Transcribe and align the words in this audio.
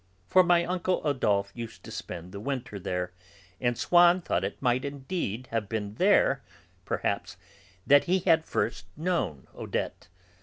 For 0.25 0.41
my 0.43 0.65
uncle 0.65 1.05
Adolphe 1.05 1.51
used 1.53 1.83
to 1.83 1.91
spend 1.91 2.31
the 2.31 2.39
winter 2.39 2.79
there, 2.79 3.13
and 3.59 3.77
Swann 3.77 4.19
thought 4.19 4.41
that 4.41 4.53
it 4.53 4.59
might 4.63 4.83
indeed 4.83 5.47
have 5.51 5.69
been 5.69 5.93
there, 5.93 6.41
perhaps, 6.85 7.37
that 7.85 8.05
he 8.05 8.17
had 8.21 8.43
first 8.43 8.87
known 8.97 9.45
Odette. 9.55 10.07